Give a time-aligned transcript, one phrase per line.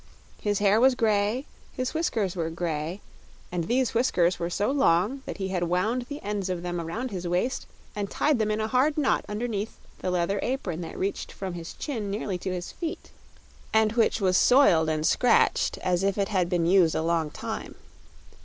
[0.41, 3.01] His hair was grey, his whiskers were grey;
[3.51, 7.11] and these whiskers were so long that he had wound the ends of them around
[7.11, 11.31] his waist and tied them in a hard knot underneath the leather apron that reached
[11.31, 13.11] from his chin nearly to his feet,
[13.71, 17.75] and which was soiled and scratched as if it had been used a long time.